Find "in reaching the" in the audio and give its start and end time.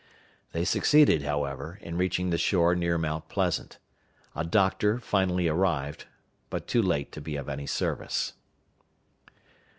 1.79-2.39